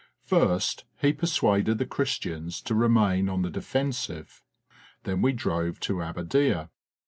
First 0.25 0.85
he 0.99 1.13
persuaded 1.13 1.77
the 1.77 1.85
Christians 1.85 2.59
to 2.61 2.73
remain 2.73 3.29
on 3.29 3.43
the 3.43 3.51
defensive. 3.51 4.41
Then 5.03 5.21
we 5.21 5.31
drove 5.31 5.79
to 5.81 6.01
Abadieh. 6.01 6.69